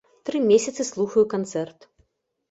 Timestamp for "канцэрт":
1.33-1.85